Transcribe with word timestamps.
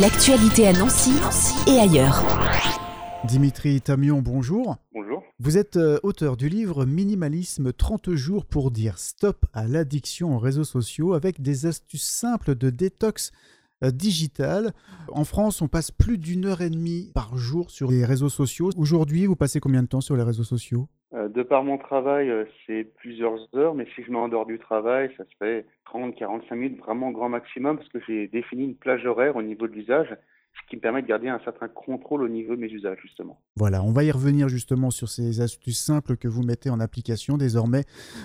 L'actualité 0.00 0.68
à 0.68 0.74
Nancy, 0.74 1.12
et 1.66 1.78
ailleurs. 1.78 2.22
Dimitri 3.24 3.80
Tamion, 3.80 4.20
bonjour. 4.20 4.76
Bonjour. 4.92 5.22
Vous 5.38 5.56
êtes 5.56 5.78
euh, 5.78 5.98
auteur 6.02 6.36
du 6.36 6.50
livre 6.50 6.84
Minimalisme 6.84 7.72
30 7.72 8.14
jours 8.14 8.44
pour 8.44 8.70
dire 8.70 8.98
stop 8.98 9.46
à 9.54 9.66
l'addiction 9.66 10.36
aux 10.36 10.38
réseaux 10.38 10.64
sociaux 10.64 11.14
avec 11.14 11.40
des 11.40 11.64
astuces 11.64 12.06
simples 12.06 12.56
de 12.56 12.68
détox 12.68 13.32
euh, 13.84 13.90
digital. 13.90 14.74
En 15.12 15.24
France, 15.24 15.62
on 15.62 15.68
passe 15.68 15.90
plus 15.90 16.18
d'une 16.18 16.44
heure 16.44 16.60
et 16.60 16.68
demie 16.68 17.10
par 17.14 17.38
jour 17.38 17.70
sur 17.70 17.90
les 17.90 18.04
réseaux 18.04 18.28
sociaux. 18.28 18.72
Aujourd'hui, 18.76 19.24
vous 19.24 19.36
passez 19.36 19.60
combien 19.60 19.82
de 19.82 19.88
temps 19.88 20.02
sur 20.02 20.16
les 20.16 20.22
réseaux 20.22 20.44
sociaux? 20.44 20.88
Euh, 21.14 21.28
de 21.28 21.42
par 21.42 21.62
mon 21.62 21.78
travail, 21.78 22.32
c'est 22.66 22.84
plusieurs 22.96 23.38
heures, 23.54 23.74
mais 23.74 23.86
si 23.94 24.02
je 24.02 24.10
mets 24.10 24.18
en 24.18 24.28
dehors 24.28 24.46
du 24.46 24.58
travail, 24.58 25.12
ça 25.16 25.24
se 25.24 25.36
fait 25.38 25.66
30-45 25.86 26.54
minutes, 26.54 26.78
vraiment 26.78 27.10
grand 27.10 27.28
maximum, 27.28 27.76
parce 27.76 27.88
que 27.88 28.00
j'ai 28.06 28.28
défini 28.28 28.64
une 28.64 28.76
plage 28.76 29.06
horaire 29.06 29.36
au 29.36 29.42
niveau 29.42 29.68
de 29.68 29.72
l'usage 29.72 30.16
ce 30.62 30.68
qui 30.68 30.76
me 30.76 30.80
permet 30.80 31.02
de 31.02 31.06
garder 31.06 31.28
un 31.28 31.40
certain 31.40 31.68
contrôle 31.68 32.22
au 32.22 32.28
niveau 32.28 32.54
de 32.54 32.60
mes 32.60 32.70
usages, 32.70 32.98
justement. 33.02 33.40
Voilà, 33.56 33.82
on 33.82 33.92
va 33.92 34.04
y 34.04 34.10
revenir 34.10 34.48
justement 34.48 34.90
sur 34.90 35.08
ces 35.08 35.40
astuces 35.40 35.78
simples 35.78 36.16
que 36.16 36.28
vous 36.28 36.42
mettez 36.42 36.70
en 36.70 36.80
application 36.80 37.36
désormais. 37.36 37.84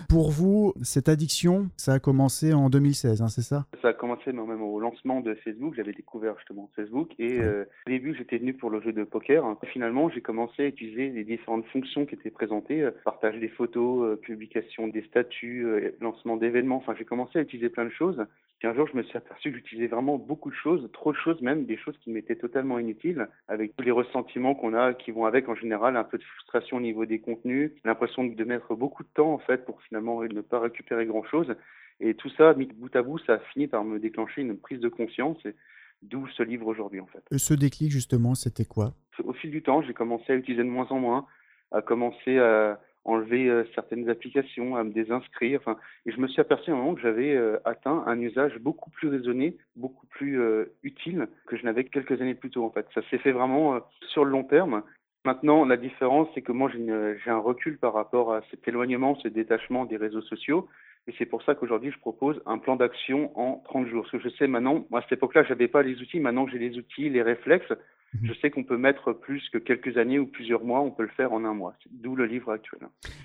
Pour 0.10 0.32
vous, 0.32 0.74
cette 0.82 1.10
addiction, 1.10 1.70
ça 1.78 1.94
a 1.94 2.00
commencé 2.00 2.54
en 2.54 2.70
2016, 2.70 3.22
hein, 3.22 3.28
c'est 3.28 3.42
ça? 3.42 3.66
Ça 3.82 3.90
a 3.90 3.94
commencé 3.94 4.32
même 4.32 4.62
au 4.62 4.80
lancement 4.80 5.22
de 5.22 5.34
Facebook. 5.36 5.74
J'avais 5.76 5.94
découvert 5.94 6.38
justement 6.38 6.70
Facebook 6.76 7.12
et 7.20 7.40
euh, 7.40 7.66
au 7.88 7.90
début, 7.90 8.16
j'étais 8.18 8.38
venu 8.38 8.54
pour 8.54 8.70
le 8.70 8.82
jeu 8.82 8.94
de 8.94 9.04
poker. 9.04 9.44
Finalement, 9.72 10.10
j'ai 10.10 10.22
commencé 10.22 10.64
à 10.64 10.68
utiliser 10.68 11.10
les 11.10 11.24
différentes 11.24 11.66
fonctions 11.68 12.06
qui 12.06 12.16
étaient 12.16 12.32
présentées, 12.32 12.82
euh, 12.82 12.92
partage 13.06 13.40
des 13.40 13.50
photos, 13.50 14.04
euh, 14.04 14.16
publication 14.16 14.88
des 14.88 15.04
statuts, 15.04 15.66
lancement 16.00 16.38
d'événements. 16.38 16.78
Enfin, 16.78 16.96
j'ai 16.98 17.06
commencé 17.06 17.40
à 17.40 17.42
utiliser 17.42 17.70
plein 17.70 17.86
de 17.86 17.92
choses. 17.92 18.26
Puis 18.62 18.68
un 18.68 18.76
jour, 18.76 18.88
je 18.88 18.96
me 18.96 19.02
suis 19.02 19.18
aperçu 19.18 19.50
que 19.50 19.58
j'utilisais 19.58 19.88
vraiment 19.88 20.20
beaucoup 20.20 20.52
de 20.52 20.56
choses, 20.56 20.88
trop 20.94 21.12
de 21.12 21.18
choses 21.18 21.42
même, 21.42 21.66
des 21.66 21.78
choses 21.78 21.98
qui 21.98 22.12
m'étaient 22.12 22.36
totalement 22.36 22.78
inutiles, 22.78 23.28
avec 23.48 23.76
tous 23.76 23.84
les 23.84 23.90
ressentiments 23.90 24.54
qu'on 24.54 24.76
a, 24.76 24.94
qui 24.94 25.10
vont 25.10 25.26
avec 25.26 25.50
en 25.50 25.56
général, 25.56 25.98
un 25.98 26.04
peu 26.04 26.20
de 26.20 26.24
frustration 26.24 26.78
au 26.78 26.80
niveau 26.80 27.08
des 27.08 27.20
contenus, 27.20 27.72
l'impression 27.84 28.24
de 28.24 28.44
mettre 28.44 28.76
beaucoup 28.76 29.02
de 29.02 29.10
temps 29.16 29.34
en 29.34 29.40
fait 29.40 29.66
pour 29.66 29.82
finalement 29.82 30.22
ne 30.22 30.42
pas 30.42 30.60
récupérer 30.60 31.08
grand-chose. 31.08 31.56
Et 32.02 32.14
tout 32.14 32.30
ça, 32.38 32.54
mis 32.54 32.68
bout 32.68 32.96
à 32.96 33.02
bout, 33.02 33.18
ça 33.26 33.34
a 33.34 33.40
fini 33.40 33.66
par 33.66 33.84
me 33.84 33.98
déclencher 33.98 34.42
une 34.42 34.56
prise 34.56 34.80
de 34.80 34.90
conscience. 34.90 35.44
Et 35.44 35.56
D'où 36.04 36.28
ce 36.28 36.44
livre 36.44 36.68
aujourd'hui 36.68 37.00
en 37.00 37.08
fait. 37.08 37.24
Ce 37.36 37.56
déclic 37.56 37.92
justement, 37.92 38.36
c'était 38.36 38.66
quoi? 38.66 38.94
Au 39.24 39.34
fil 39.34 39.50
du 39.50 39.64
temps, 39.64 39.82
j'ai 39.82 39.94
commencé 39.94 40.34
à 40.34 40.36
utiliser 40.36 40.64
de 40.64 40.70
moins 40.70 40.88
en 40.92 41.00
moins, 41.00 41.26
à 41.72 41.82
commencer 41.82 42.38
à, 42.38 42.80
enlever 43.04 43.50
euh, 43.50 43.64
certaines 43.74 44.10
applications, 44.10 44.76
à 44.76 44.84
me 44.84 44.92
désinscrire. 44.92 45.60
Enfin, 45.60 45.78
et 46.06 46.12
je 46.12 46.20
me 46.20 46.28
suis 46.28 46.42
aperçu 46.42 46.72
à 46.72 46.74
un 46.74 46.78
moment 46.78 46.96
que 46.96 47.02
j'avais 47.02 47.36
euh, 47.36 47.58
atteint 47.66 48.04
un 48.06 48.20
usage 48.20 48.58
beaucoup 48.60 48.90
plus 48.92 49.08
raisonné, 49.08 49.58
beaucoup 49.76 50.06
plus 50.08 50.40
euh, 50.40 50.74
utile 50.84 51.28
que 51.48 51.58
je 51.58 51.64
n'avais 51.64 51.84
quelques 51.84 52.22
années 52.22 52.36
plus 52.36 52.50
tôt. 52.50 52.64
En 52.66 52.72
fait, 52.72 52.86
ça 52.94 53.02
s'est 53.10 53.18
fait 53.18 53.32
vraiment 53.32 53.80
sur 54.10 54.26
le 54.26 54.32
long 54.32 54.44
terme. 54.44 54.84
Maintenant, 55.24 55.66
la 55.66 55.78
différence, 55.78 56.28
c'est 56.34 56.42
que 56.42 56.52
moi, 56.52 56.72
j'ai 56.74 57.30
un 57.30 57.38
recul 57.38 57.78
par 57.78 57.94
rapport 57.94 58.34
à 58.34 58.42
cet 58.50 58.68
éloignement, 58.68 59.16
ce 59.16 59.28
détachement 59.28 59.86
des 59.86 59.98
réseaux 59.98 60.22
sociaux. 60.22 60.68
Et 61.08 61.14
c'est 61.18 61.26
pour 61.26 61.44
ça 61.44 61.54
qu'aujourd'hui, 61.56 61.92
je 61.92 62.00
propose 62.00 62.42
un 62.46 62.58
plan 62.58 62.76
d'action 62.76 63.32
en 63.40 63.62
30 63.66 63.88
jours. 63.88 64.04
Parce 64.04 64.24
que 64.24 64.30
je 64.30 64.36
sais 64.36 64.48
maintenant, 64.48 64.86
à 64.94 65.02
cette 65.02 65.14
époque-là, 65.14 65.44
j'avais 65.44 65.68
pas 65.68 65.84
les 65.84 66.00
outils. 66.02 66.20
Maintenant, 66.20 66.48
j'ai 66.48 66.58
les 66.58 66.78
outils, 66.78 67.10
les 67.10 67.22
réflexes. 67.22 67.72
Mhm. 68.14 68.28
Je 68.28 68.34
sais 68.40 68.52
qu'on 68.52 68.64
peut 68.64 68.78
mettre 68.78 69.14
plus 69.14 69.48
que 69.50 69.58
quelques 69.58 69.98
années 69.98 70.20
ou 70.20 70.26
plusieurs 70.26 70.64
mois, 70.64 70.82
on 70.82 70.92
peut 70.92 71.04
le 71.04 71.10
faire 71.10 71.34
en 71.34 71.46
un 71.46 71.54
mois. 71.54 71.76
D'où 71.92 72.16
le 72.16 72.26
livre 72.26 72.52
actuel. 72.52 72.82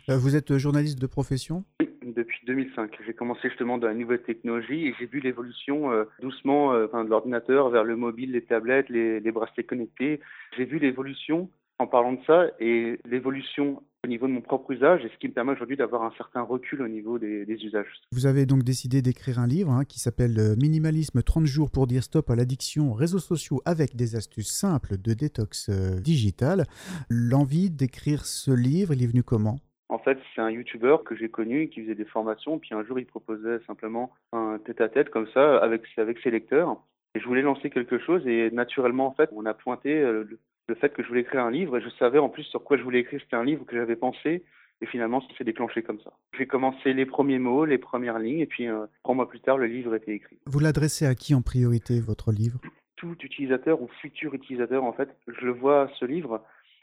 Euh, 0.09 0.17
vous 0.17 0.37
êtes 0.37 0.57
journaliste 0.57 1.01
de 1.01 1.07
profession? 1.07 1.65
Oui, 1.81 1.89
depuis 2.03 2.41
2005. 2.47 2.97
J'ai 3.05 3.15
commencé 3.15 3.49
justement 3.49 3.79
dans 3.79 3.89
la 3.89 3.95
nouvelle 3.95 4.23
technologie 4.23 4.87
et 4.87 4.95
j'ai 4.99 5.07
vu 5.07 5.21
l'évolution 5.21 5.91
euh, 5.91 6.05
doucement 6.21 6.73
euh, 6.73 6.87
de 6.87 7.09
l'ordinateur 7.09 7.71
vers 7.71 7.85
le 7.85 7.97
mobile, 7.97 8.33
les 8.33 8.43
tablettes, 8.43 8.89
les, 8.89 9.21
les 9.21 9.33
bracelets 9.33 9.65
connectés. 9.65 10.21
J'ai 10.57 10.65
vu 10.65 10.79
l'évolution 10.79 11.51
en 11.79 11.87
parlant 11.87 12.13
de 12.13 12.21
ça 12.27 12.47
et 12.59 12.99
l'évolution 13.05 13.83
au 14.05 14.09
niveau 14.09 14.27
de 14.29 14.33
mon 14.33 14.41
propre 14.41 14.71
usage 14.71 15.05
et 15.05 15.09
ce 15.09 15.19
qui 15.19 15.29
me 15.29 15.33
permet 15.33 15.53
aujourd'hui 15.53 15.77
d'avoir 15.77 16.03
un 16.05 16.13
certain 16.17 16.43
recul 16.43 16.81
au 16.81 16.89
niveau 16.89 17.19
des, 17.19 17.45
usages. 17.49 18.01
Vous 18.13 18.27
avez 18.27 18.47
donc 18.47 18.63
décidé 18.63 19.03
d'écrire 19.03 19.41
un 19.41 19.47
livre 19.47 19.73
hein, 19.73 19.85
qui 19.85 19.99
s'appelle 19.99 20.39
euh, 20.39 20.55
Minimalisme 20.57 21.23
30 21.23 21.47
jours 21.47 21.71
pour 21.71 21.87
dire 21.87 22.05
stop 22.05 22.31
à 22.31 22.37
l'addiction 22.37 22.93
aux 22.93 22.95
réseaux 22.95 23.19
sociaux 23.19 23.61
avec 23.65 23.97
des 23.97 24.15
astuces 24.15 24.53
simples 24.53 24.97
de 24.97 25.13
détox 25.13 25.69
euh, 25.69 26.01
digital. 26.01 26.67
L'envie 27.11 27.71
d'écrire 27.71 28.25
ce 28.25 28.53
livre, 28.53 28.95
il 28.95 29.03
est 29.03 29.09
venu 29.09 29.23
comment? 29.23 29.57
En 29.89 29.99
fait, 29.99 30.19
c'est 30.35 30.41
un 30.41 30.51
YouTuber 30.51 30.97
que 31.05 31.17
j'ai 31.17 31.29
connu 31.29 31.69
qui 31.69 31.83
faisait 31.83 31.95
des 31.95 32.05
formations, 32.05 32.59
puis 32.59 32.75
un 32.75 32.85
jour 32.85 32.99
il 32.99 33.07
proposait 33.07 33.61
simplement 33.67 34.13
un 34.33 34.59
tête-à-tête 34.65 35.11
comme 35.11 35.29
ça 35.33 35.59
avec, 35.59 35.83
avec 35.97 36.19
ses 36.21 36.31
lecteurs. 36.31 36.81
Et 37.15 37.21
je 37.21 37.27
voulais 37.27 37.43
lancer 37.43 37.71
quelque 37.71 37.99
chose 37.99 38.27
et 38.27 38.51
naturellement, 38.51 39.07
en 39.07 39.15
fait, 39.15 39.31
on 39.33 39.47
a 39.47 39.55
pointé 39.55 39.95
euh, 39.95 40.25
le 40.69 40.75
fait 40.75 40.93
que 40.93 41.03
je 41.03 41.09
voulais 41.09 41.21
écrire 41.21 41.45
un 41.45 41.51
livre 41.51 41.77
et 41.79 41.81
je 41.81 41.89
savais 41.91 42.19
en 42.19 42.29
plus 42.29 42.45
sur 42.45 42.63
quoi 42.65 42.77
je 42.77 42.83
voulais 42.83 43.01
écrire. 43.01 43.21
C'était 43.23 43.37
un 43.37 43.45
livre 43.45 43.65
que 43.65 43.77
j'avais 43.77 43.97
pensé 43.97 44.45
et 44.81 44.87
finalement 44.87 45.21
ça 45.21 45.29
s'est 45.39 45.45
déclenché 45.45 45.83
comme 45.83 46.01
ça. 46.01 46.13
J'ai 46.37 46.47
commencé 46.47 46.93
les 46.93 47.07
premiers 47.07 47.39
mots, 47.39 47.65
les 47.65 47.79
premières 47.79 48.19
lignes 48.19 48.41
et 48.41 48.47
puis 48.47 48.69
euh, 48.69 48.87
trois 49.03 49.15
mois 49.15 49.29
plus 49.29 49.41
tard 49.41 49.59
le 49.59 49.67
livre 49.67 49.95
était 49.95 50.15
écrit. 50.15 50.39
Vous 50.47 50.59
l'adressez 50.59 51.07
à 51.07 51.15
qui 51.15 51.35
en 51.35 51.43
priorité 51.43 52.01
votre 52.01 52.33
livre? 52.33 52.59
Tout 52.97 53.17
utilisateur 53.23 53.81
ou 53.81 53.89
futur 54.01 54.35
utilisateur 54.35 54.85
en 54.85 54.93
fait. 54.93 55.09
Je 55.29 55.47
le 55.47 55.53
vois 55.53 55.89
ce 55.99 56.05
livre 56.05 56.43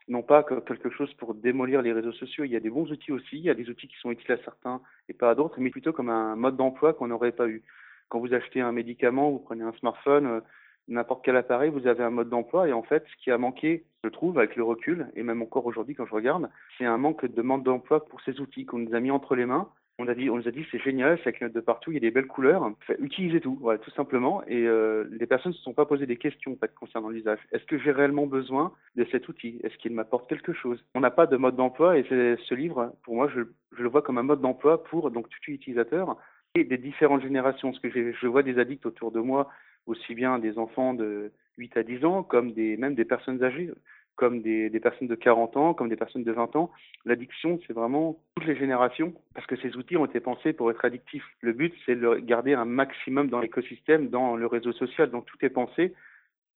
non 0.09 0.21
pas 0.21 0.43
que 0.43 0.59
quelque 0.59 0.89
chose 0.89 1.13
pour 1.13 1.33
démolir 1.33 1.81
les 1.81 1.93
réseaux 1.93 2.11
sociaux. 2.11 2.43
Il 2.43 2.51
y 2.51 2.57
a 2.57 2.59
des 2.59 2.69
bons 2.69 2.89
outils 2.91 3.11
aussi, 3.11 3.37
il 3.37 3.43
y 3.43 3.49
a 3.49 3.53
des 3.53 3.69
outils 3.69 3.87
qui 3.87 3.95
sont 4.01 4.11
utiles 4.11 4.33
à 4.33 4.37
certains 4.43 4.81
et 5.07 5.13
pas 5.13 5.29
à 5.29 5.35
d'autres, 5.35 5.59
mais 5.59 5.69
plutôt 5.69 5.93
comme 5.93 6.09
un 6.09 6.35
mode 6.35 6.57
d'emploi 6.57 6.93
qu'on 6.93 7.07
n'aurait 7.07 7.31
pas 7.31 7.47
eu. 7.47 7.63
Quand 8.09 8.19
vous 8.19 8.33
achetez 8.33 8.59
un 8.59 8.73
médicament, 8.73 9.31
vous 9.31 9.39
prenez 9.39 9.63
un 9.63 9.71
smartphone, 9.79 10.25
euh, 10.25 10.41
n'importe 10.87 11.23
quel 11.23 11.35
appareil, 11.35 11.69
vous 11.69 11.87
avez 11.87 12.03
un 12.03 12.09
mode 12.09 12.29
d'emploi. 12.29 12.67
Et 12.67 12.73
en 12.73 12.83
fait, 12.83 13.05
ce 13.11 13.23
qui 13.23 13.31
a 13.31 13.37
manqué, 13.37 13.85
je 14.03 14.09
trouve, 14.09 14.37
avec 14.37 14.55
le 14.55 14.63
recul, 14.63 15.07
et 15.15 15.23
même 15.23 15.41
encore 15.41 15.65
aujourd'hui 15.65 15.95
quand 15.95 16.05
je 16.05 16.13
regarde, 16.13 16.49
c'est 16.77 16.85
un 16.85 16.97
manque 16.97 17.25
de 17.25 17.41
mode 17.41 17.63
d'emploi 17.63 18.05
pour 18.05 18.21
ces 18.21 18.39
outils 18.39 18.65
qu'on 18.65 18.79
nous 18.79 18.95
a 18.95 18.99
mis 18.99 19.11
entre 19.11 19.35
les 19.35 19.45
mains. 19.45 19.69
On, 19.99 20.07
a 20.07 20.15
dit, 20.15 20.31
on 20.31 20.37
nous 20.37 20.47
a 20.47 20.51
dit 20.51 20.65
c'est 20.71 20.79
génial, 20.79 21.19
ça 21.23 21.31
clignote 21.31 21.53
de 21.53 21.59
partout, 21.59 21.91
il 21.91 21.93
y 21.93 21.97
a 21.97 21.99
des 21.99 22.09
belles 22.09 22.27
couleurs. 22.27 22.71
utilisez 22.97 23.39
tout, 23.39 23.59
voilà, 23.61 23.77
tout 23.77 23.91
simplement. 23.91 24.43
Et 24.47 24.65
euh, 24.65 25.07
les 25.11 25.27
personnes 25.27 25.51
ne 25.51 25.57
se 25.57 25.61
sont 25.61 25.73
pas 25.73 25.85
posé 25.85 26.07
des 26.07 26.17
questions 26.17 26.57
concernant 26.79 27.09
l'usage. 27.09 27.37
Est-ce 27.51 27.65
que 27.65 27.77
j'ai 27.77 27.91
réellement 27.91 28.25
besoin 28.25 28.73
de 28.95 29.05
cet 29.11 29.27
outil? 29.27 29.59
Est-ce 29.63 29.77
qu'il 29.77 29.93
m'apporte 29.93 30.27
quelque 30.27 30.51
chose? 30.51 30.83
On 30.95 30.99
n'a 30.99 31.11
pas 31.11 31.27
de 31.27 31.37
mode 31.37 31.55
d'emploi 31.55 31.97
et 31.97 32.03
ce 32.09 32.55
livre, 32.55 32.91
pour 33.03 33.13
moi, 33.15 33.29
je, 33.33 33.41
je, 33.77 33.83
le 33.83 33.89
vois 33.89 34.01
comme 34.01 34.17
un 34.17 34.23
mode 34.23 34.41
d'emploi 34.41 34.83
pour 34.83 35.11
donc 35.11 35.29
tout 35.29 35.51
utilisateur 35.51 36.17
et 36.55 36.63
des 36.63 36.77
différentes 36.79 37.21
générations. 37.21 37.71
Parce 37.71 37.79
que 37.79 38.13
je 38.13 38.27
vois 38.27 38.41
des 38.41 38.57
addicts 38.57 38.87
autour 38.87 39.11
de 39.11 39.19
moi 39.19 39.47
aussi 39.85 40.15
bien 40.15 40.39
des 40.39 40.57
enfants 40.57 40.93
de 40.93 41.31
8 41.57 41.77
à 41.77 41.83
10 41.83 42.05
ans, 42.05 42.23
comme 42.23 42.53
même 42.55 42.95
des 42.95 43.05
personnes 43.05 43.43
âgées, 43.43 43.69
comme 44.15 44.41
des, 44.41 44.69
personnes 44.79 45.07
de 45.07 45.15
40 45.15 45.57
ans, 45.57 45.73
comme 45.73 45.89
des 45.89 45.95
personnes 45.95 46.23
de 46.23 46.31
20 46.31 46.55
ans. 46.55 46.71
L'addiction, 47.05 47.59
c'est 47.65 47.73
vraiment 47.73 48.19
toutes 48.35 48.45
les 48.45 48.55
générations, 48.55 49.13
parce 49.33 49.47
que 49.47 49.55
ces 49.57 49.75
outils 49.75 49.97
ont 49.97 50.05
été 50.05 50.19
pensés 50.19 50.53
pour 50.53 50.69
être 50.71 50.85
addictifs. 50.85 51.25
Le 51.41 51.53
but, 51.53 51.73
c'est 51.85 51.95
de 51.95 52.15
garder 52.15 52.53
un 52.53 52.65
maximum 52.65 53.29
dans 53.29 53.39
l'écosystème, 53.39 54.09
dans 54.09 54.35
le 54.35 54.45
réseau 54.45 54.71
social, 54.73 55.09
donc 55.09 55.25
tout 55.25 55.37
est 55.41 55.49
pensé 55.49 55.93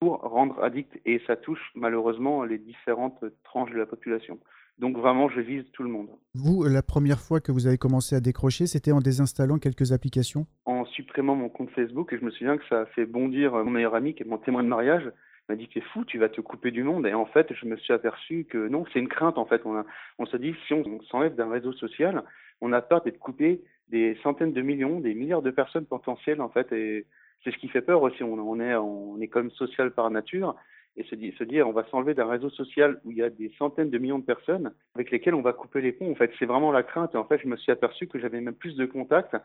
pour 0.00 0.18
rendre 0.18 0.62
addict, 0.62 0.92
et 1.04 1.22
ça 1.26 1.36
touche 1.36 1.70
malheureusement 1.74 2.44
les 2.44 2.58
différentes 2.58 3.24
tranches 3.44 3.70
de 3.70 3.78
la 3.78 3.86
population. 3.86 4.38
Donc 4.78 4.96
vraiment, 4.96 5.28
je 5.28 5.40
vise 5.40 5.64
tout 5.72 5.84
le 5.84 5.88
monde. 5.88 6.08
Vous, 6.34 6.64
la 6.64 6.82
première 6.82 7.20
fois 7.20 7.40
que 7.40 7.52
vous 7.52 7.68
avez 7.68 7.78
commencé 7.78 8.16
à 8.16 8.20
décrocher, 8.20 8.66
c'était 8.66 8.90
en 8.90 9.00
désinstallant 9.00 9.58
quelques 9.58 9.92
applications? 9.92 10.46
Supprimant 10.94 11.34
mon 11.34 11.48
compte 11.48 11.70
Facebook, 11.70 12.12
et 12.12 12.18
je 12.18 12.24
me 12.24 12.30
souviens 12.30 12.56
que 12.56 12.66
ça 12.68 12.82
a 12.82 12.86
fait 12.86 13.06
bondir 13.06 13.52
mon 13.52 13.70
meilleur 13.70 13.94
ami, 13.94 14.14
qui 14.14 14.22
est 14.22 14.26
mon 14.26 14.38
témoin 14.38 14.62
de 14.62 14.68
mariage, 14.68 15.10
il 15.48 15.52
m'a 15.52 15.56
dit 15.56 15.68
t'es 15.68 15.80
fou, 15.80 16.04
tu 16.04 16.18
vas 16.18 16.30
te 16.30 16.40
couper 16.40 16.70
du 16.70 16.82
monde. 16.82 17.06
Et 17.06 17.12
en 17.12 17.26
fait, 17.26 17.52
je 17.52 17.66
me 17.66 17.76
suis 17.76 17.92
aperçu 17.92 18.44
que 18.44 18.68
non, 18.68 18.84
c'est 18.92 18.98
une 18.98 19.08
crainte 19.08 19.36
en 19.36 19.44
fait. 19.44 19.60
On, 19.66 19.84
on 20.18 20.26
se 20.26 20.36
dit 20.38 20.54
si 20.66 20.72
on 20.72 21.00
s'enlève 21.02 21.34
d'un 21.34 21.50
réseau 21.50 21.72
social, 21.72 22.22
on 22.62 22.72
a 22.72 22.80
peur 22.80 23.02
d'être 23.02 23.18
coupé 23.18 23.60
des 23.90 24.16
centaines 24.22 24.54
de 24.54 24.62
millions, 24.62 25.00
des 25.00 25.14
milliards 25.14 25.42
de 25.42 25.50
personnes 25.50 25.84
potentielles 25.84 26.40
en 26.40 26.48
fait. 26.48 26.72
Et 26.72 27.06
c'est 27.42 27.50
ce 27.50 27.58
qui 27.58 27.68
fait 27.68 27.82
peur 27.82 28.00
aussi. 28.00 28.22
On, 28.22 28.32
on 28.38 28.58
est, 28.58 28.74
on 28.74 29.20
est 29.20 29.28
comme 29.28 29.50
social 29.50 29.90
par 29.90 30.10
nature 30.10 30.56
et 30.96 31.02
se, 31.04 31.16
se 31.16 31.44
dire 31.44 31.68
on 31.68 31.72
va 31.72 31.84
s'enlever 31.90 32.14
d'un 32.14 32.26
réseau 32.26 32.48
social 32.48 33.00
où 33.04 33.10
il 33.10 33.18
y 33.18 33.22
a 33.22 33.28
des 33.28 33.52
centaines 33.58 33.90
de 33.90 33.98
millions 33.98 34.18
de 34.18 34.24
personnes 34.24 34.72
avec 34.94 35.10
lesquelles 35.10 35.34
on 35.34 35.42
va 35.42 35.52
couper 35.52 35.82
les 35.82 35.92
ponts. 35.92 36.10
En 36.10 36.14
fait, 36.14 36.32
c'est 36.38 36.46
vraiment 36.46 36.72
la 36.72 36.82
crainte. 36.82 37.14
Et 37.14 37.18
en 37.18 37.24
fait, 37.24 37.38
je 37.42 37.48
me 37.48 37.56
suis 37.56 37.70
aperçu 37.70 38.06
que 38.06 38.18
j'avais 38.18 38.40
même 38.40 38.54
plus 38.54 38.76
de 38.76 38.86
contacts 38.86 39.36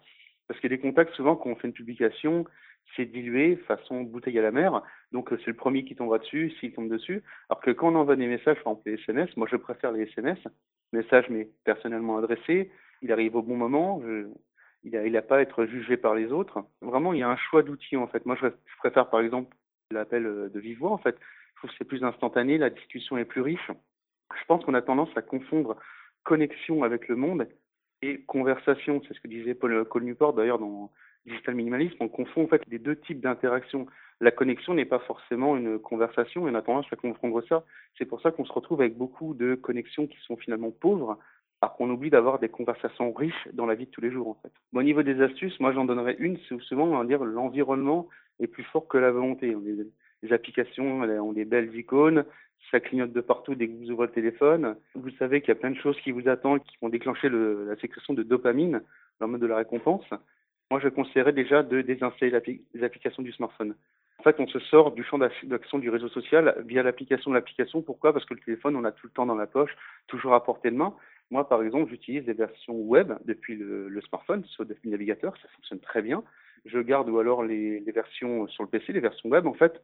parce 0.49 0.59
que 0.61 0.67
les 0.67 0.79
contacts, 0.79 1.13
souvent, 1.13 1.35
quand 1.35 1.51
on 1.51 1.55
fait 1.55 1.67
une 1.67 1.73
publication, 1.73 2.43
c'est 2.95 3.05
dilué 3.05 3.55
façon 3.67 4.01
bouteille 4.01 4.39
à 4.39 4.41
la 4.41 4.51
mer. 4.51 4.81
Donc, 5.11 5.29
c'est 5.29 5.47
le 5.47 5.53
premier 5.53 5.85
qui 5.85 5.95
tombera 5.95 6.17
dessus, 6.17 6.51
s'il 6.59 6.73
tombe 6.73 6.89
dessus. 6.89 7.21
Alors 7.49 7.61
que 7.61 7.69
quand 7.69 7.89
on 7.93 7.95
envoie 7.95 8.15
des 8.15 8.25
messages, 8.25 8.57
par 8.63 8.73
exemple 8.73 8.89
les 8.89 8.95
SMS, 8.95 9.29
moi, 9.37 9.47
je 9.49 9.57
préfère 9.57 9.91
les 9.91 10.09
SMS. 10.09 10.39
Message, 10.91 11.29
mais 11.29 11.47
personnellement 11.65 12.17
adressé. 12.17 12.71
Il 13.03 13.11
arrive 13.11 13.35
au 13.35 13.43
bon 13.43 13.55
moment. 13.57 14.01
il 14.83 14.91
n'a 14.91 15.19
a 15.19 15.21
pas 15.21 15.37
à 15.37 15.41
être 15.41 15.67
jugé 15.67 15.97
par 15.97 16.15
les 16.15 16.31
autres. 16.31 16.63
Vraiment, 16.81 17.13
il 17.13 17.19
y 17.19 17.23
a 17.23 17.29
un 17.29 17.37
choix 17.37 17.61
d'outils, 17.61 17.95
en 17.95 18.07
fait. 18.07 18.25
Moi, 18.25 18.35
je, 18.41 18.47
je 18.47 18.77
préfère, 18.79 19.07
par 19.11 19.19
exemple, 19.19 19.55
l'appel 19.91 20.23
de 20.51 20.59
vive 20.59 20.79
voix, 20.79 20.91
en 20.91 20.97
fait. 20.97 21.15
Je 21.53 21.57
trouve 21.57 21.69
que 21.69 21.75
c'est 21.77 21.85
plus 21.85 22.03
instantané, 22.03 22.57
la 22.57 22.71
discussion 22.71 23.19
est 23.19 23.25
plus 23.25 23.41
riche. 23.41 23.71
Je 24.35 24.45
pense 24.47 24.65
qu'on 24.65 24.73
a 24.73 24.81
tendance 24.81 25.15
à 25.15 25.21
confondre 25.21 25.75
connexion 26.23 26.83
avec 26.83 27.07
le 27.07 27.15
monde 27.15 27.47
et 28.01 28.21
conversation. 28.21 29.01
C'est 29.07 29.13
ce 29.13 29.19
que 29.19 29.27
disait 29.27 29.53
Paul 29.53 29.85
Newport 30.01 30.33
d'ailleurs 30.33 30.59
dans 30.59 30.91
digital 31.25 31.55
minimalisme, 31.55 31.97
on 31.99 32.07
confond 32.07 32.43
en 32.43 32.47
fait 32.47 32.61
les 32.69 32.79
deux 32.79 32.95
types 32.95 33.21
d'interactions. 33.21 33.85
La 34.21 34.31
connexion 34.31 34.73
n'est 34.73 34.85
pas 34.85 34.99
forcément 34.99 35.55
une 35.55 35.79
conversation 35.79 36.47
et 36.47 36.51
on 36.51 36.55
a 36.55 36.61
tendance 36.61 36.87
à 36.91 36.95
confondre 36.95 37.43
ça. 37.47 37.63
C'est 37.97 38.05
pour 38.05 38.21
ça 38.21 38.31
qu'on 38.31 38.45
se 38.45 38.51
retrouve 38.51 38.81
avec 38.81 38.97
beaucoup 38.97 39.33
de 39.33 39.55
connexions 39.55 40.07
qui 40.07 40.17
sont 40.21 40.35
finalement 40.37 40.71
pauvres, 40.71 41.17
alors 41.61 41.75
qu'on 41.75 41.89
oublie 41.89 42.09
d'avoir 42.09 42.39
des 42.39 42.49
conversations 42.49 43.13
riches 43.13 43.47
dans 43.53 43.65
la 43.65 43.75
vie 43.75 43.85
de 43.85 43.91
tous 43.91 44.01
les 44.01 44.11
jours 44.11 44.27
en 44.27 44.37
fait. 44.41 44.51
au 44.73 44.83
niveau 44.83 45.03
des 45.03 45.21
astuces, 45.21 45.59
moi 45.59 45.73
j'en 45.73 45.85
donnerais 45.85 46.15
une, 46.19 46.37
c'est 46.47 46.59
souvent 46.61 46.85
on 46.85 46.97
va 46.97 47.05
dire 47.05 47.23
l'environnement 47.23 48.07
est 48.39 48.47
plus 48.47 48.63
fort 48.63 48.87
que 48.87 48.97
la 48.97 49.11
volonté. 49.11 49.55
Les, 50.23 50.33
applications 50.33 51.01
ont 51.01 51.33
des 51.33 51.45
belles 51.45 51.75
icônes, 51.75 52.25
ça 52.71 52.79
clignote 52.79 53.13
de 53.13 53.21
partout 53.21 53.55
dès 53.55 53.67
que 53.67 53.73
vous 53.73 53.91
ouvrez 53.91 54.07
le 54.07 54.13
téléphone. 54.13 54.75
Vous 54.95 55.09
savez 55.11 55.41
qu'il 55.41 55.49
y 55.49 55.57
a 55.57 55.59
plein 55.59 55.71
de 55.71 55.77
choses 55.77 55.99
qui 56.01 56.11
vous 56.11 56.27
attendent, 56.27 56.63
qui 56.63 56.77
vont 56.81 56.89
déclencher 56.89 57.29
le, 57.29 57.65
la 57.65 57.75
sécrétion 57.77 58.13
de 58.13 58.23
dopamine 58.23 58.81
dans 59.19 59.25
le 59.25 59.33
mode 59.33 59.41
de 59.41 59.47
la 59.47 59.57
récompense. 59.57 60.05
Moi, 60.71 60.79
je 60.79 60.89
conseillerais 60.89 61.33
déjà 61.33 61.63
de 61.63 61.81
désinstaller 61.81 62.61
les 62.73 62.83
applications 62.83 63.23
du 63.23 63.31
smartphone. 63.31 63.75
En 64.19 64.23
fait, 64.23 64.39
on 64.39 64.47
se 64.47 64.59
sort 64.59 64.91
du 64.91 65.03
champ 65.03 65.17
d'action 65.17 65.79
du 65.79 65.89
réseau 65.89 66.09
social 66.09 66.61
via 66.65 66.83
l'application 66.83 67.31
de 67.31 67.35
l'application. 67.35 67.81
Pourquoi? 67.81 68.11
Parce 68.11 68.25
que 68.25 68.33
le 68.33 68.41
téléphone, 68.41 68.75
on 68.75 68.83
a 68.83 68.91
tout 68.91 69.07
le 69.07 69.13
temps 69.13 69.25
dans 69.25 69.35
la 69.35 69.47
poche, 69.47 69.71
toujours 70.07 70.33
à 70.33 70.43
portée 70.43 70.71
de 70.71 70.75
main. 70.75 70.93
Moi, 71.31 71.47
par 71.47 71.63
exemple, 71.63 71.89
j'utilise 71.89 72.25
les 72.27 72.33
versions 72.33 72.75
web 72.75 73.13
depuis 73.25 73.55
le, 73.55 74.01
smartphone, 74.01 74.43
depuis 74.59 74.89
le 74.89 74.91
navigateur, 74.91 75.37
ça 75.41 75.47
fonctionne 75.55 75.79
très 75.79 76.01
bien. 76.01 76.23
Je 76.65 76.79
garde 76.79 77.09
ou 77.09 77.17
alors 77.19 77.43
les, 77.43 77.79
les 77.79 77.91
versions 77.93 78.47
sur 78.47 78.63
le 78.63 78.69
PC, 78.69 78.91
les 78.91 78.99
versions 78.99 79.29
web. 79.29 79.47
En 79.47 79.53
fait, 79.53 79.81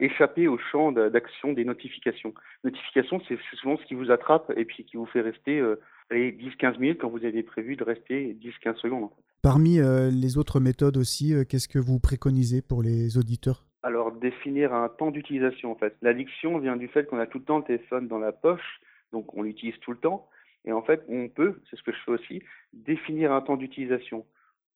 échapper 0.00 0.48
au 0.48 0.58
champ 0.58 0.92
d'action 0.92 1.52
des 1.52 1.64
notifications. 1.64 2.34
Notifications, 2.64 3.20
c'est 3.28 3.38
souvent 3.54 3.76
ce 3.76 3.84
qui 3.84 3.94
vous 3.94 4.10
attrape 4.10 4.52
et 4.56 4.64
puis 4.64 4.84
qui 4.84 4.96
vous 4.96 5.06
fait 5.06 5.20
rester 5.20 5.58
euh, 5.60 5.76
10-15 6.10 6.78
minutes 6.78 6.98
quand 7.00 7.10
vous 7.10 7.24
avez 7.24 7.42
prévu 7.42 7.76
de 7.76 7.84
rester 7.84 8.36
10-15 8.40 8.76
secondes. 8.76 9.10
Parmi 9.42 9.78
euh, 9.78 10.10
les 10.10 10.36
autres 10.36 10.60
méthodes 10.60 10.96
aussi, 10.96 11.34
euh, 11.34 11.44
qu'est-ce 11.44 11.68
que 11.68 11.78
vous 11.78 12.00
préconisez 12.00 12.62
pour 12.62 12.82
les 12.82 13.18
auditeurs? 13.18 13.64
Alors, 13.82 14.10
définir 14.12 14.74
un 14.74 14.88
temps 14.88 15.10
d'utilisation 15.10 15.70
en 15.70 15.76
fait. 15.76 15.96
L'addiction 16.02 16.58
vient 16.58 16.76
du 16.76 16.88
fait 16.88 17.04
qu'on 17.04 17.18
a 17.18 17.26
tout 17.26 17.38
le 17.38 17.44
temps 17.44 17.58
le 17.58 17.64
téléphone 17.64 18.08
dans 18.08 18.18
la 18.18 18.32
poche, 18.32 18.80
donc 19.12 19.34
on 19.34 19.42
l'utilise 19.42 19.78
tout 19.80 19.92
le 19.92 19.98
temps. 19.98 20.28
Et 20.64 20.72
en 20.72 20.82
fait, 20.82 21.04
on 21.08 21.28
peut, 21.28 21.60
c'est 21.70 21.76
ce 21.76 21.82
que 21.82 21.92
je 21.92 21.98
fais 22.04 22.10
aussi, 22.10 22.42
définir 22.72 23.32
un 23.32 23.40
temps 23.40 23.56
d'utilisation 23.56 24.26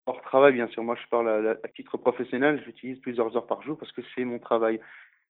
hors 0.06 0.22
travail, 0.22 0.52
bien 0.52 0.68
sûr. 0.68 0.82
Moi, 0.82 0.96
je 1.02 1.08
parle 1.08 1.28
à, 1.62 1.68
titre 1.68 1.96
professionnel, 1.96 2.62
j'utilise 2.64 2.98
plusieurs 3.00 3.36
heures 3.36 3.46
par 3.46 3.62
jour 3.62 3.78
parce 3.78 3.92
que 3.92 4.02
c'est 4.14 4.24
mon 4.24 4.38
travail. 4.38 4.80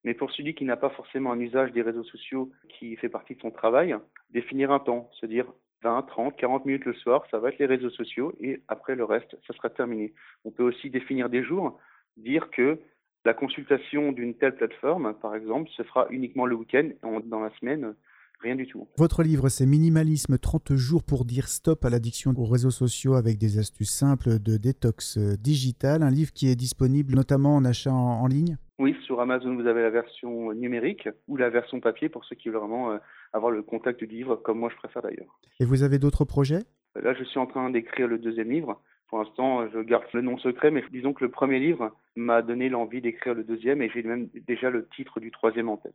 Mais 0.05 0.15
pour 0.15 0.31
celui 0.33 0.55
qui 0.55 0.65
n'a 0.65 0.77
pas 0.77 0.91
forcément 0.91 1.33
un 1.33 1.39
usage 1.39 1.73
des 1.73 1.83
réseaux 1.83 2.05
sociaux 2.05 2.51
qui 2.69 2.97
fait 2.97 3.09
partie 3.09 3.37
de 3.37 3.41
son 3.41 3.51
travail, 3.51 3.95
définir 4.31 4.73
un 4.73 4.81
temps, 4.81 5.09
se 5.21 5.27
dire 5.27 5.47
20, 5.83 6.03
30, 6.03 6.37
40 6.37 6.65
minutes 6.67 6.85
le 6.85 6.95
soir, 6.95 7.25
ça 7.31 7.39
va 7.39 7.51
être 7.51 7.59
les 7.59 7.67
réseaux 7.67 7.91
sociaux 7.91 8.33
et 8.41 8.63
après 8.69 8.95
le 8.97 9.05
reste, 9.05 9.37
ça 9.47 9.55
sera 9.55 9.71
terminé. 9.71 10.13
On 10.45 10.51
peut 10.51 10.63
aussi 10.65 10.91
définir 10.91 11.29
des 11.29 11.45
jours, 11.45 11.79
dire 12.17 12.51
que 12.51 12.81
la 13.25 13.35
consultation 13.35 14.11
d'une 14.11 14.35
telle 14.35 14.57
plateforme, 14.57 15.15
par 15.15 15.37
exemple, 15.37 15.71
se 15.71 15.83
fera 15.85 16.07
uniquement 16.11 16.47
le 16.47 16.57
week-end, 16.57 16.91
dans 17.25 17.41
la 17.41 17.51
semaine, 17.61 17.95
rien 18.43 18.57
du 18.57 18.67
tout. 18.67 18.87
Votre 18.99 19.23
livre, 19.23 19.49
c'est 19.49 19.67
Minimalisme 19.67 20.39
30 20.39 20.75
jours 20.75 21.03
pour 21.03 21.25
dire 21.25 21.49
stop 21.49 21.85
à 21.85 21.91
l'addiction 21.91 22.33
aux 22.37 22.45
réseaux 22.45 22.71
sociaux 22.71 23.15
avec 23.15 23.39
des 23.39 23.59
astuces 23.59 23.93
simples 23.93 24.39
de 24.39 24.57
détox 24.57 25.19
digital. 25.19 26.03
Un 26.03 26.11
livre 26.11 26.33
qui 26.33 26.49
est 26.49 26.57
disponible 26.57 27.15
notamment 27.15 27.57
en 27.57 27.65
achat 27.65 27.93
en, 27.93 28.23
en 28.23 28.27
ligne? 28.27 28.57
Oui, 28.79 28.97
sur 29.07 29.21
Amazon, 29.21 29.55
vous 29.55 29.67
avez 29.67 29.83
la 29.83 29.91
version 29.91 30.53
numérique 30.55 31.09
ou 31.29 31.37
la 31.37 31.51
version 31.51 31.79
papier 31.79 32.09
pour 32.09 32.25
ceux 32.25 32.35
qui 32.35 32.49
veulent 32.49 32.59
vraiment 32.59 32.91
euh, 32.91 32.99
avoir 33.33 33.53
le 33.53 33.63
contact 33.63 34.01
du 34.01 34.07
livre, 34.07 34.37
comme 34.37 34.59
moi 34.59 34.71
je 34.71 34.77
préfère 34.77 35.03
d'ailleurs. 35.03 35.39
Et 35.61 35.65
vous 35.65 35.85
avez 35.85 36.01
d'autres 36.01 36.25
projets? 36.25 36.65
Là, 37.01 37.15
je 37.15 37.25
suis 37.25 37.39
en 37.39 37.47
train 37.47 37.71
d'écrire 37.71 38.09
le 38.09 38.19
deuxième 38.19 38.51
livre. 38.51 38.83
Pour 39.13 39.23
l'instant, 39.23 39.69
je 39.75 39.79
garde 39.81 40.05
le 40.15 40.23
nom 40.23 40.39
secret, 40.39 40.71
mais 40.71 40.83
disons 40.91 41.13
que 41.13 41.23
le 41.23 41.31
premier 41.31 41.59
livre 41.59 41.95
m'a 42.17 42.41
donné 42.41 42.71
l'envie 42.71 43.03
d'écrire 43.03 43.35
le 43.35 43.45
deuxième 43.45 43.83
et 43.83 43.91
j'ai 43.93 44.03
même 44.03 44.29
déjà 44.49 44.71
le 44.71 44.89
titre 44.97 45.21
du 45.21 45.31
troisième 45.31 45.69
en 45.69 45.77
tête. 45.77 45.93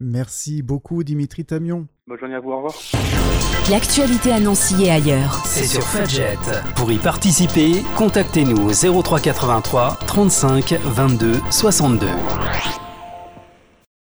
Merci 0.00 0.62
beaucoup, 0.62 1.02
Dimitri 1.02 1.46
Tamion. 1.46 1.86
Bonne 2.06 2.18
journée 2.18 2.34
à 2.34 2.40
vous, 2.40 2.50
au 2.50 2.56
revoir. 2.56 2.74
L'actualité 3.70 4.32
à 4.32 4.40
Nancy 4.40 4.84
et 4.84 4.90
ailleurs. 4.90 5.32
C'est 5.46 5.64
sur 5.64 5.82
Fudget. 5.82 6.36
Pour 6.76 6.92
y 6.92 6.98
participer, 6.98 7.82
contactez-nous 7.96 8.68
au 8.68 9.02
0383 9.02 10.00
35 10.06 10.74
22 10.74 11.36
62. 11.50 12.06